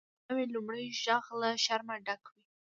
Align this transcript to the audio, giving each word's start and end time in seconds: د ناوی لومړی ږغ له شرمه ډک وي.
د 0.03 0.03
ناوی 0.27 0.45
لومړی 0.55 0.85
ږغ 1.03 1.25
له 1.41 1.49
شرمه 1.65 1.95
ډک 2.05 2.23
وي. 2.33 2.43